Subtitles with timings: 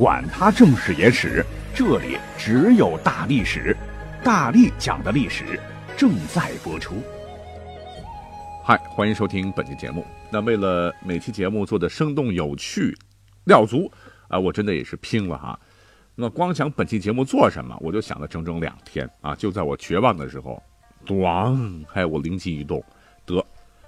[0.00, 1.44] 管他正史野史。
[1.74, 3.76] 这里只有大历史，
[4.24, 5.60] 大力讲的历史
[5.94, 6.94] 正在播出。
[8.64, 10.06] 嗨，欢迎收听本期节目。
[10.30, 12.96] 那为了每期节目做的生动有趣、
[13.44, 13.92] 料足
[14.28, 15.60] 啊，我真的也是拼了哈。
[16.14, 19.34] 那光想本期节目做什么，我就想了整整两天啊。
[19.34, 20.62] 就在我绝望的时候，
[21.06, 21.84] 咣！
[21.92, 22.82] 哎，我灵机一动，
[23.26, 23.44] 得，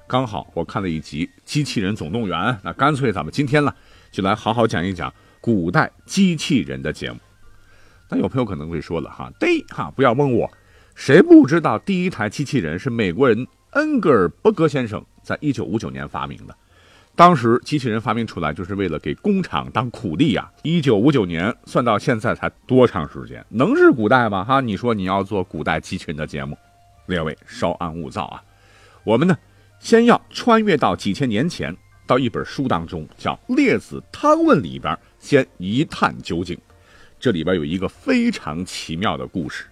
[0.06, 3.74] 刚好我看了一集《机器人总动员》，那干脆咱们今天呢，
[4.10, 5.10] 就来好好讲一讲
[5.42, 7.18] 古代机器人的节目。
[8.08, 10.48] 那有朋友可能会说了哈，对哈，不要问我，
[10.94, 16.54] 谁不知道第一台机器人是美国人恩格尔伯格先生在一九五九年发明的？
[17.16, 20.50] 当时机器人发明出来就是为了给工厂当苦力呀。
[20.62, 23.44] 一九五九年算到现在才多长时间？
[23.48, 24.44] 能是古代吗？
[24.44, 26.56] 哈，你说你要做古代机器人的节目，
[27.06, 28.42] 列位稍安勿躁啊。
[29.04, 29.36] 我们呢，
[29.80, 31.76] 先要穿越到几千年前，
[32.06, 36.58] 到一本书当中，叫《列子汤问》里边，先一探究竟。
[37.18, 39.66] 这里边有一个非常奇妙的故事，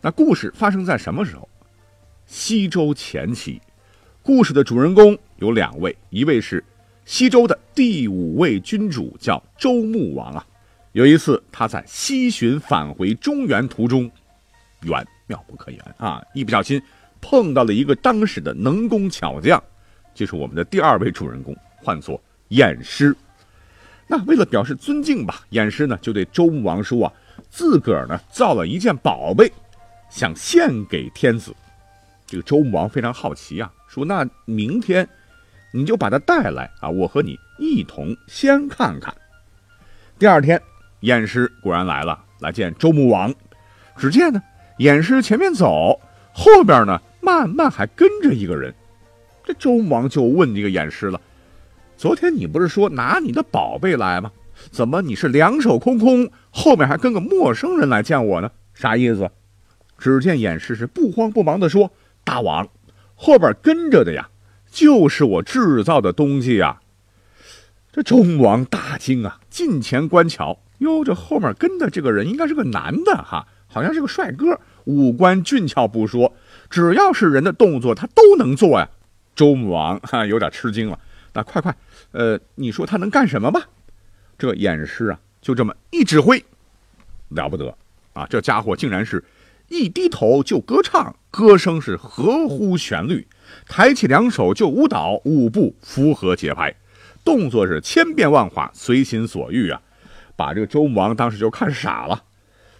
[0.00, 1.48] 那故事发生在什么时候？
[2.26, 3.60] 西周前期，
[4.20, 6.62] 故事的主人公有两位，一位是
[7.04, 10.44] 西周的第五位君主，叫周穆王啊。
[10.90, 14.10] 有一次他在西巡返回中原途中，
[14.82, 16.82] 缘妙不可言啊，一不小心
[17.20, 19.62] 碰到了一个当时的能工巧匠，
[20.14, 23.16] 就是我们的第二位主人公，唤作偃师。
[24.12, 27.12] 那为了表示尊敬吧，偃师呢就对周穆王说啊，
[27.48, 29.50] 自个儿呢造了一件宝贝，
[30.10, 31.56] 想献给天子。
[32.26, 35.08] 这个周穆王非常好奇啊，说那明天
[35.72, 39.14] 你就把它带来啊，我和你一同先看看。
[40.18, 40.60] 第二天，
[41.00, 43.34] 偃师果然来了，来见周穆王。
[43.96, 44.42] 只见呢，
[44.76, 45.98] 偃师前面走，
[46.34, 48.74] 后边呢慢慢还跟着一个人。
[49.42, 51.18] 这周穆王就问这个偃师了。
[52.02, 54.32] 昨天你不是说拿你的宝贝来吗？
[54.72, 58.50] 怎么你是两手空空，后面还跟个陌生人来见我呢？
[58.74, 59.30] 啥意思？
[59.98, 61.92] 只见偃师是不慌不忙地说
[62.24, 62.66] ：“大王，
[63.14, 64.30] 后边跟着的呀，
[64.68, 66.80] 就是我制造的东西呀。”
[67.92, 76.34] 这周穆王大惊啊，近前观瞧，哟，这后面跟的这个人应该是个男的哈，好像是个帅哥，五官俊俏不说，
[76.68, 78.88] 只要是人的动作他都能做呀。
[79.36, 80.98] 周穆王哈有点吃惊了。
[81.34, 81.74] 那快快，
[82.12, 83.62] 呃，你说他能干什么吧？
[84.38, 86.44] 这偃师啊，就这么一指挥，
[87.28, 87.76] 了不得
[88.12, 88.26] 啊！
[88.28, 89.24] 这家伙竟然是
[89.68, 93.26] 一低头就歌唱，歌声是合乎旋律；
[93.66, 96.74] 抬起两手就舞蹈，舞步符合节拍，
[97.24, 99.80] 动作是千变万化，随心所欲啊！
[100.36, 102.24] 把这个周穆王当时就看傻了，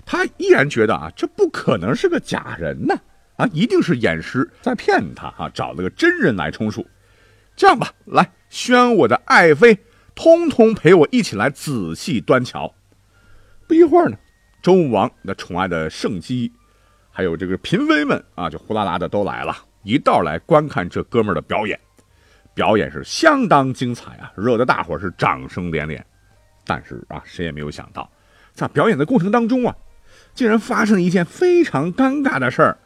[0.04, 2.94] 他依然觉得啊，这不可能是个假人呢，
[3.36, 6.86] 啊，一定是偃师在骗他啊，找了个真人来充数。
[7.54, 8.30] 这样吧，来。
[8.52, 9.78] 宣我的爱妃，
[10.14, 12.74] 通通陪我一起来仔细端瞧。
[13.66, 14.18] 不一会儿呢，
[14.62, 16.52] 周武王那宠爱的圣姬，
[17.10, 21.80] 还有这个嫔妃们啊，就呼啦啦的都来了，一道来观看这哥们儿的表演。
[22.52, 26.04] 表演是相当精彩啊，惹得大伙是掌声连连。
[26.66, 28.12] 但是啊，谁也没有想到，
[28.52, 29.74] 在表演的过程当中啊，
[30.34, 32.78] 竟然发生了一件非常尴尬的事儿。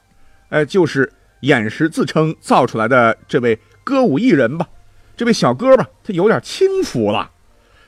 [0.50, 4.69] 哎，就是偃师自称造出来的这位歌舞艺人吧。
[5.16, 7.31] 这位小哥吧，他有点轻浮了，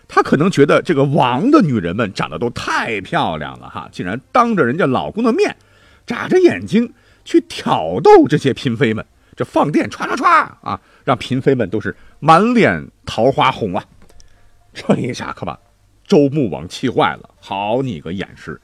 [0.09, 5.55] 他可能觉得这个王的女人们长得都太漂亮了哈，竟然当着人家老公的面，
[6.07, 6.95] 眨着眼睛
[7.25, 9.05] 去挑逗这些嫔妃们，
[9.37, 10.25] 这放电唰唰唰
[10.63, 13.85] 啊，让嫔妃们都是满脸桃花红啊！
[14.73, 15.59] 这一下可把
[16.07, 18.59] 周穆王气坏了，好你个偃师，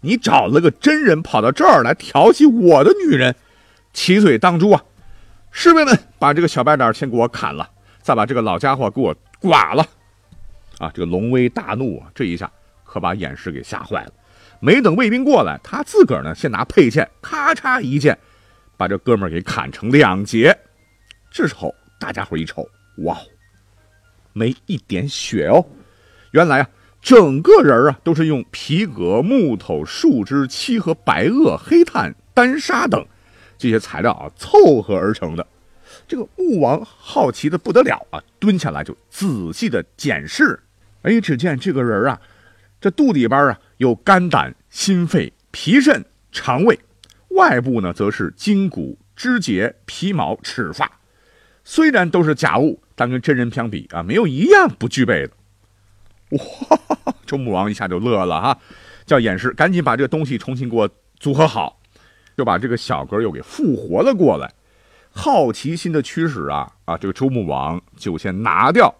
[0.00, 3.36] 你找了个真人跑到这儿来调戏我的女人，
[3.92, 4.82] 七嘴当诛啊！
[5.52, 7.70] 侍卫们把这个小白脸先给我砍了。
[8.08, 9.86] 再把这个老家伙给我剐了，
[10.78, 10.90] 啊！
[10.94, 12.50] 这个龙威大怒啊，这一下
[12.82, 14.12] 可把偃师给吓坏了。
[14.60, 18.18] 没等卫兵过来，他自个儿呢先拿佩剑，咔嚓一剑，
[18.78, 20.58] 把这哥们儿给砍成两截。
[21.30, 22.66] 这时候大家伙一瞅，
[23.04, 23.18] 哇，
[24.32, 25.62] 没一点血哦！
[26.30, 26.70] 原来啊，
[27.02, 33.04] 整个人啊都是用皮革、木头、树枝、漆和白垩、黑炭、丹砂等
[33.58, 35.46] 这些材料啊凑合而成的。
[36.08, 40.58] 这个穆王好奇的不得了啊，蹲下来就仔细的检视。
[41.02, 42.20] 哎，只见这个人啊，
[42.80, 46.74] 这肚里边啊有肝胆、心肺、脾肾、肠胃；
[47.36, 50.90] 外部呢，则是筋骨、肢节、皮毛、齿发。
[51.62, 55.32] 虽然都是假物，但跟真人相比啊，没有一样不具备的。
[56.30, 57.14] 哇！
[57.26, 58.58] 周穆王一下就乐了哈，
[59.04, 60.88] 叫演示赶紧把这个东西重新给我
[61.20, 61.78] 组合好，
[62.36, 64.50] 就把这个小哥又给复活了过来。
[65.20, 68.94] 好奇心的驱使啊啊，这个周穆王就先拿掉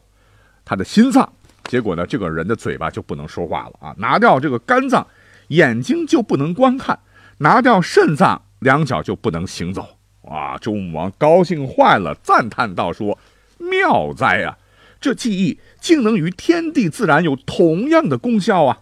[0.65, 1.33] 他的心脏，
[1.67, 5.07] 结果呢，这个人的嘴巴就不能说话了啊，拿掉这个肝脏，
[5.47, 6.99] 眼睛就不能观看，
[7.39, 9.87] 拿掉肾脏，两脚就不能行走。
[10.23, 10.59] 哇！
[10.59, 13.17] 周穆王高兴坏了，赞叹道：“说
[13.59, 14.59] 妙哉呀！
[15.01, 18.77] 这技艺竟能与天地自然有同样的功效啊！”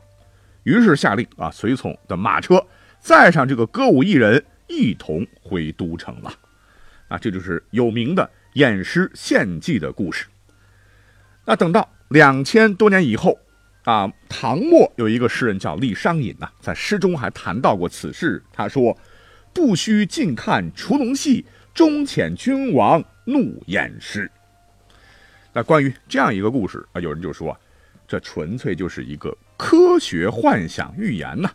[0.65, 2.67] 于是下令啊，随从的马车
[2.99, 6.33] 载上这个歌舞艺人，一同回都城了。
[7.09, 10.27] 啊，这就是有名的偃师献祭的故事。
[11.45, 13.39] 那等到两千多年以后，
[13.85, 18.43] 啊，唐末有一个诗人叫李商隐呐，在诗中还谈到过此事。
[18.53, 18.97] 他说。
[19.57, 21.43] 不须近看除龙戏，
[21.73, 24.31] 终遣君王怒偃师。
[25.51, 27.59] 那关于这样一个故事啊，有人就说，
[28.07, 31.51] 这纯粹就是一个科学幻想预言呐。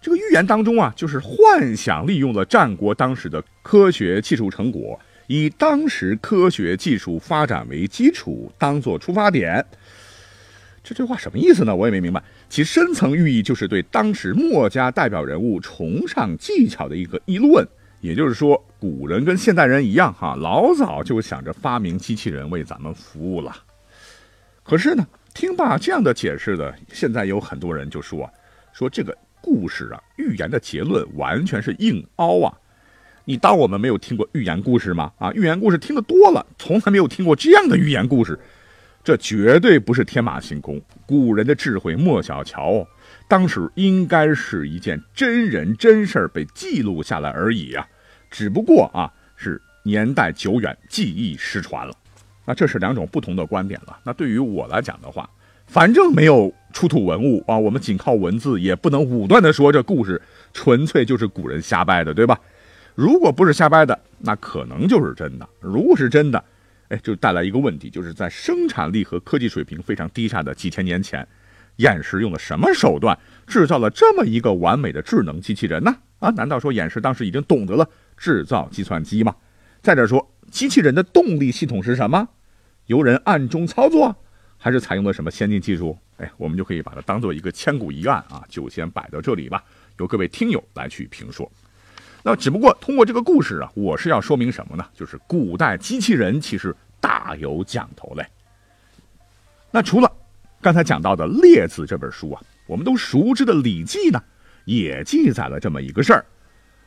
[0.00, 9.64] 这个预言当中啊，就是幻想利用了战国当时的科学技术成果，以当时科学技术发展为基础，当做出发点。
[10.84, 11.74] 这句话什么意思呢？
[11.74, 12.22] 我也没明白。
[12.48, 17.66] 其深层寓意就是对当时墨家代表人物崇尚技巧的一个议论。
[18.00, 23.52] 也就是说，古人跟现代人一样，哈，老早就想着发明机器人为咱们服务了。
[24.62, 25.04] 可是呢，
[25.34, 28.30] 听罢这样的解释的，现在有很多人就说，
[28.72, 32.52] 说这个故事啊，预言的结论完全是硬凹啊！
[33.24, 35.12] 你当我们没有听过寓言故事吗？
[35.18, 38.38] 啊，寓言故事听得多了，从来没有听过这样的寓言故事。
[39.04, 42.86] 这绝对不是天马行空，古人的智慧莫小瞧。
[43.26, 47.86] 当时应该是一件真人真事儿被记录下来而已啊，
[48.30, 51.94] 只不过啊是年代久远，记忆失传了。
[52.44, 53.98] 那这是两种不同的观点了。
[54.02, 55.28] 那对于我来讲的话，
[55.68, 60.20] 反正没有出土文物啊，我们仅靠文字也不能武断的说这故事
[60.52, 62.40] 纯粹就是古人瞎掰的，对吧？
[62.94, 65.48] 如果不是瞎掰的，那可能就是真的。
[65.60, 66.42] 如果是真的，
[66.88, 71.24] 哎，就带来一个问题，就是在生产力和科技水平非常低下的几千年前，
[71.76, 73.16] 偃师用了什么手段
[73.46, 75.94] 制造了这么一个完美的智能机器人呢？
[76.18, 79.34] 啊，难道说偃师当时已经懂得了制造计算机吗？
[79.80, 82.28] 再者说，机器人的动力系统是什么？
[82.86, 84.16] 由人暗中操作，
[84.58, 85.96] 还是采用了什么先进技术？
[86.18, 89.62] 哎，我们就可以把它当做一个千古疑案啊，就先摆到这里吧，
[89.98, 91.50] 由各位听友来去评说。
[92.24, 94.84] 那只不过通过这个故事啊，我是要说明什么呢？
[94.92, 98.26] 就是古代机器人其实大有讲头嘞。
[99.70, 100.12] 那除了
[100.60, 104.20] 刚才讲到的《列子》这本书啊，我们都熟知的《礼记》呢，
[104.64, 106.26] 也记载了这么一个事儿，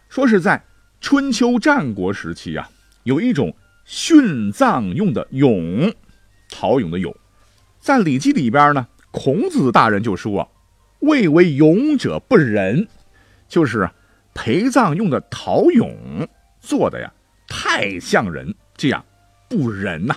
[0.09, 0.61] 说是在
[0.99, 2.69] 春秋战国时期啊，
[3.03, 3.55] 有一种
[3.87, 5.93] 殉葬用的俑，
[6.49, 7.15] 陶俑的俑，
[7.81, 10.49] 在《礼记》里边呢，孔子大人就说
[11.01, 12.87] ：“未为勇者不仁”，
[13.49, 13.89] 就是。
[14.33, 16.25] 陪葬用的陶俑
[16.61, 17.11] 做的呀，
[17.49, 19.03] 太像人，这样
[19.49, 20.15] 不仁呐。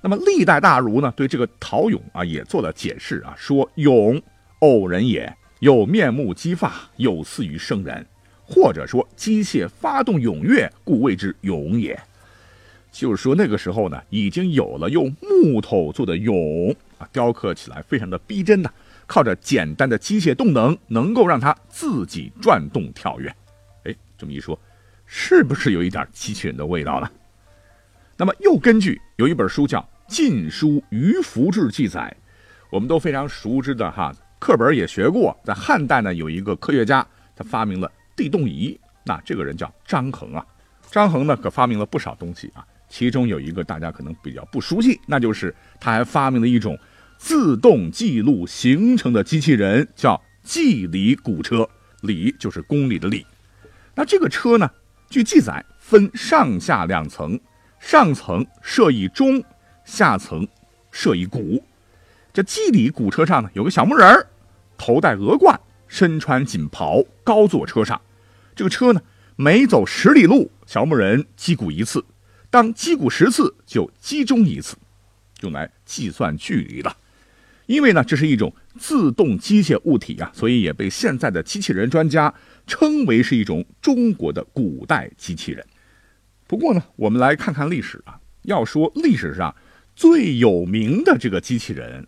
[0.00, 4.22] 那么历代大儒呢，对这个陶俑啊也做了解释啊，说俑
[4.60, 8.06] 偶人也，有面目姬发，有似于圣人，
[8.46, 12.00] 或者说机械发动踊跃，故谓之俑也。
[12.90, 18.70] 就是说那个时候呢，已经有了用木头做的俑啊，雕刻起来非常的逼真呐。
[19.06, 23.34] 靠着简单的机械动能，能够让它自己转动跳跃。
[23.84, 24.58] 哎，这么一说，
[25.06, 27.10] 是不是有一点机器人的味道了？
[28.18, 32.14] 那么又根据有一本书叫《晋书于福志》记载，
[32.68, 38.78] 我们都非常熟知的哈，课本也学过，在汉代呢有一个科学家，他发明了地动仪。
[39.04, 40.44] 那这个人叫张衡啊。
[40.90, 46.78] 张衡呢可发明了不少东西啊，其中有一个大家可能比较不熟悉，那就是他还发明了一种。
[47.20, 51.68] 自动记录行程的机器人叫计里古车，
[52.02, 53.26] 里就是公里的里。
[53.96, 54.70] 那这个车呢？
[55.10, 57.40] 据记载分上下两层，
[57.80, 59.42] 上层设一钟，
[59.84, 60.46] 下层
[60.92, 61.64] 设一鼓。
[62.32, 64.26] 这计里古车上呢有个小木人，
[64.76, 68.00] 头戴鹅冠，身穿锦袍，高坐车上。
[68.54, 69.00] 这个车呢
[69.34, 72.04] 每走十里路，小木人击鼓一次，
[72.50, 74.76] 当击鼓十次就击中一次，
[75.42, 76.96] 用来计算距离的。
[77.66, 82.32] 因为呢，这是一种自动机械物体啊，所以也被现在的机器人专家
[82.66, 85.66] 称为是一种中国的古代机器人。
[86.46, 88.18] 不过呢，我们来看看历史啊。
[88.42, 89.54] 要说历史上
[89.94, 92.06] 最有名的这个机器人，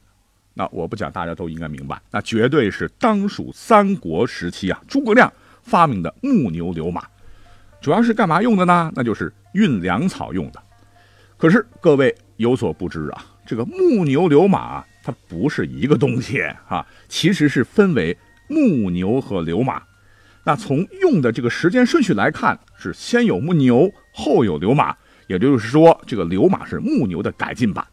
[0.55, 5.31] 那我不讲，大家都应该明白，那绝对是当属三国时期啊，诸葛亮
[5.63, 7.07] 发明的木牛流马，
[7.81, 8.93] 主要是干嘛用的呢？
[8.95, 10.63] 那就是运粮草用的。
[11.37, 18.17] 可是各位有所不知啊，这个木牛流马它不是一个东西啊，其实是分为
[18.49, 19.83] 木牛和流马。
[20.45, 24.95] 那从用的这个时间顺序来看，是先有木牛，后有流马，
[25.27, 27.87] 也就是说，这个流马是木牛的改进版。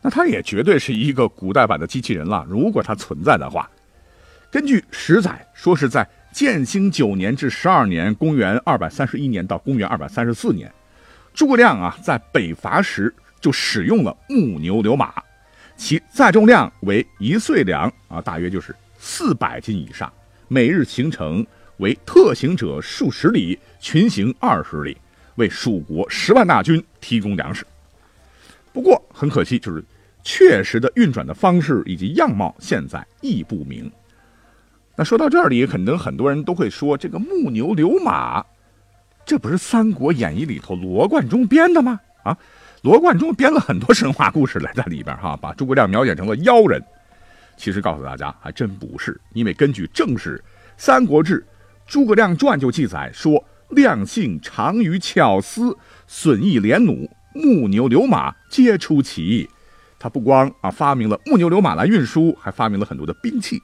[0.00, 2.46] 那它也绝对是一个古代版的机器人了。
[2.48, 3.68] 如果它存在的话，
[4.50, 6.08] 根据史载说是在
[6.38, 10.72] 建兴九年至十二年（公元二百三十一年到公元二百三十四年）。
[11.34, 15.12] 诸葛亮啊，在北伐时就使用了木牛流马，
[15.76, 20.12] 其载重量为一岁粮啊，大约就是四百斤以上。
[20.46, 21.44] 每日行程
[21.78, 24.96] 为特行者数十里，群行二十里，
[25.34, 27.66] 为蜀国十万大军提供粮食。
[28.72, 29.82] 不过很可惜，就是
[30.22, 33.90] 确实的运转的方式以及样貌现在亦不明。
[34.98, 38.44] 那说到这里，可能很多人都会说，这个木牛流马。
[39.24, 42.00] 这不是《三国演义》里头罗贯中编的吗？
[42.24, 42.36] 啊，
[42.82, 46.82] 罗贯中编了很多神话故事来在里边哈，把诸葛亮描写成了妖人。
[47.56, 50.36] 其实告诉大家，还真不是，因为根据正史
[50.76, 51.40] 《三国志·
[51.86, 55.76] 诸葛亮传》就记载说，亮性长于巧思，
[56.08, 59.48] 损益连弩，木牛流马皆出其意。
[59.96, 63.62] 他不光啊发明了木牛流马来运输，还发明了很多的兵器。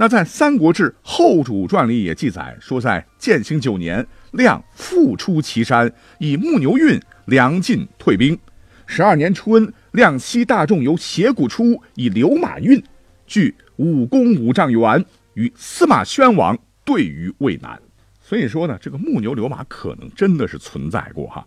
[0.00, 8.38] 那在《三国志后主传》里也记载说，在建兴九年，亮复出祁山，以木牛运粮尽，退兵。
[8.86, 12.80] 十二年春，亮悉大众由斜谷出，以流马运，
[13.26, 17.76] 据武功五丈原，与司马宣王对于渭南。
[18.20, 21.44] 所以说呢，这个木牛流马可能真的是存在过哈。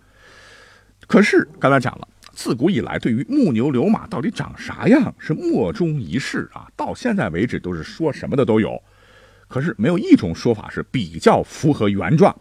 [1.08, 2.08] 可是刚才讲了。
[2.34, 6.68] 自古以来，对于木牛流马到底长啥样是莫衷一是啊！
[6.76, 8.82] 到现在为止，都是说什么的都有，
[9.48, 12.36] 可是没有一种说法是比较符合原状。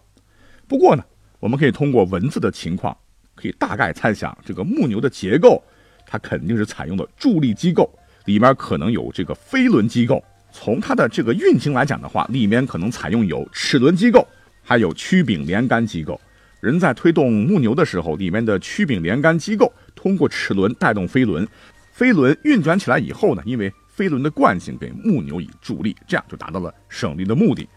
[0.68, 1.02] 不过呢，
[1.40, 2.96] 我们可以通过文字的情况，
[3.34, 5.62] 可以大概猜想这个木牛的结构，
[6.06, 7.92] 它肯定是采用的助力机构，
[8.26, 10.22] 里面可能有这个飞轮机构。
[10.52, 14.26] 从它的这个运行来讲的话，里面可能采用有齿轮机构，
[14.62, 16.20] 还有曲柄连杆机构。
[16.60, 21.46] 人在推动木牛的时候，里面的曲柄连杆机构通过齿轮带动飞轮，
[21.92, 27.68] 飞轮运转起来以后呢，因为飞轮的惯性给木牛以助力，这样就达到了省力的目的。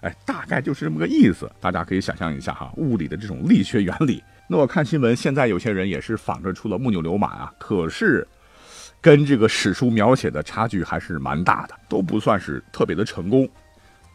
[0.00, 4.22] 哎，大概就是这么个意思，大家可以想象一下哈，物理的这种力学原理。
[4.48, 8.26] 那我看新闻，现在有些人也是仿着出了木牛流马啊，可是
[9.02, 13.46] 跟这个史书描写的差距还是蛮大的，都不算是特别的成功。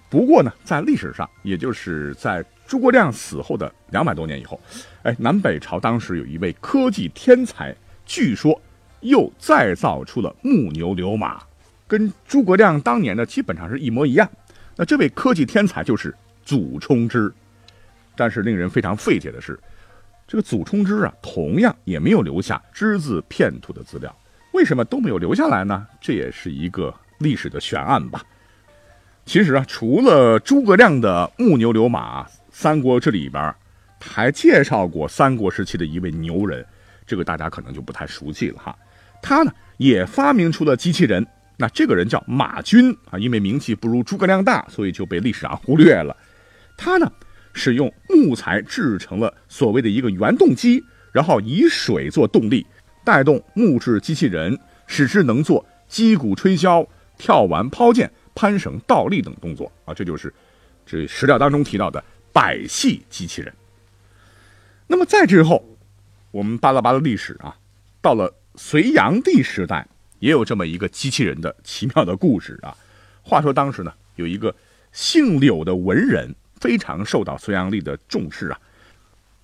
[0.09, 4.59] 不过呢，在历史上，也就是在诸葛亮死后的两百多年以后，
[5.03, 8.59] 哎，南北朝当时有一位科技天才，据说
[9.01, 11.41] 又再造出了木牛流马，
[11.87, 14.29] 跟诸葛亮当年的基本上是一模一样。
[14.75, 17.33] 那这位科技天才就是祖冲之。
[18.15, 19.59] 但是令人非常费解的是，
[20.25, 24.15] 这个祖冲之啊，同样也没有留下只字片图的资料。
[24.53, 25.85] 为什么都没有留下来呢？
[25.99, 28.23] 这也是一个历史的悬案吧。
[29.25, 33.53] 其实啊，除了诸葛亮的木牛流马，《三国志》里边
[33.99, 36.63] 还介绍过三国时期的一位牛人，
[37.07, 38.77] 这个大家可能就不太熟悉了哈。
[39.23, 41.25] 他呢也发明出了机器人，
[41.57, 46.15] 那这个人叫马均啊，因为名气不如诸葛亮大，所以就被历史上忽略了。
[46.77, 47.11] 他呢
[47.51, 52.63] 是用木材制成了所谓的一个原动机，然后以水做动力，
[53.03, 54.55] 带动木质机器人，
[54.85, 58.11] 使之能做击鼓吹箫、跳丸抛剑。
[58.35, 60.31] 攀绳、倒立等动作啊，这就是
[60.85, 63.51] 这史料当中提到的百戏机器人。
[64.87, 65.65] 那么再之后，
[66.29, 67.57] 我们巴拉巴拉历史啊，
[68.01, 69.87] 到了隋炀帝时代，
[70.19, 72.75] 也有这么一个机器人的奇妙的故事啊。
[73.23, 74.53] 话说当时呢，有一个
[74.91, 78.59] 姓柳的文人，非常受到隋炀帝的重视啊。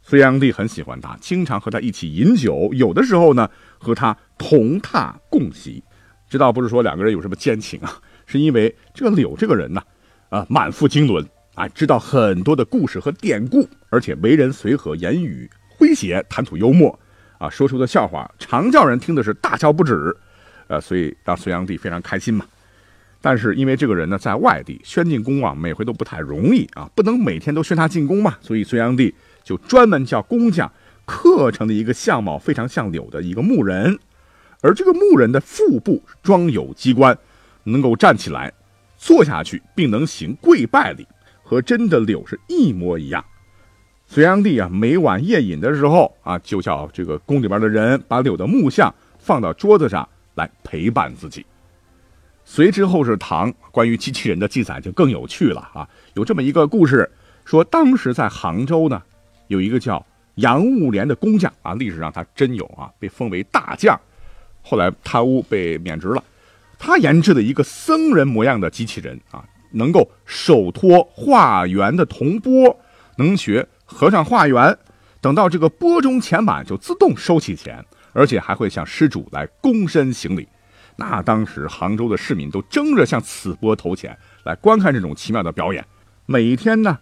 [0.03, 5.83] 隋炀帝很喜欢他，经常和他一起饮酒，有的时候呢，和他同榻共席。
[6.29, 8.01] 这倒不是说两个人有什么奸情啊。
[8.31, 9.83] 是因为这个柳这个人呢，
[10.29, 16.97] 啊，满腹经纶啊，知道很多的故事和典故，而且为人随和，言语诙谐，谈吐幽默，
[17.37, 20.15] 啊，说出的笑话常叫人听的是大笑不止，
[20.67, 22.45] 呃，所以让隋炀帝非常开心嘛。
[23.19, 30.71] 但是因为这个人呢在外地宣进宫啊，每回都不太容易啊，不能每天都宣他进宫嘛，所以隋炀帝就专门叫工匠
[31.05, 33.99] 刻成了一个相貌非常像柳的一个木人，
[34.61, 37.17] 而这个木人的腹部装有机关。
[37.63, 38.51] 能够站起来，
[38.97, 41.07] 坐下去，并能行跪拜礼，
[41.43, 43.23] 和真的柳是一模一样。
[44.05, 51.45] 隋炀帝啊，每晚夜饮的时候啊，就叫这个宫里边的人把柳的木像放到桌子上来陪伴自己。
[52.43, 55.87] 隋之后是唐，关于机器人的记载就更有趣了啊！
[56.15, 57.09] 有这么一个故事，
[57.45, 59.01] 说当时在杭州呢，
[59.47, 63.97] 有一个叫杨务廉的工匠啊，历史上他真有啊，被封为大将，
[64.61, 66.21] 后来贪污被免职了。
[66.83, 72.75] 他研制的一个僧人模样的机器人啊，能够手托化缘的铜钵，
[73.17, 74.75] 能学和尚化缘，
[75.21, 80.47] 等到这个钵中钱满就自动收起钱，而且还会向施主来躬身行礼。
[80.95, 85.85] 那当时杭州的市民都争着向此钵投钱来观看这种奇妙的表演。
[86.25, 86.97] 每天呢，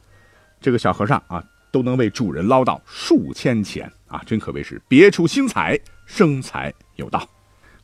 [0.59, 7.25] 这个小和尚啊都能为主人捞到数千钱啊，真可谓是别出心裁，生财有道。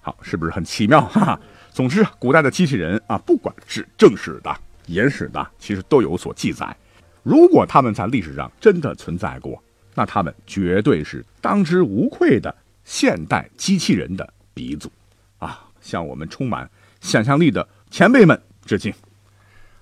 [0.02, 1.00] 好，是不是很奇妙？
[1.00, 1.40] 哈哈。
[1.76, 6.74] 总之，古代的机器人啊，不管是正史的、野史的，其实都有所记载。
[7.22, 9.62] 如果他们在历史上真的存在过，
[9.94, 12.56] 那他们绝对是当之无愧的
[12.86, 14.90] 现代机器人的鼻祖
[15.38, 15.68] 啊！
[15.82, 16.70] 向我们充满
[17.02, 18.94] 想象力的前辈们致敬。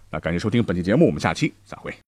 [0.10, 1.94] 那感谢收听本期节目，我们下期再会。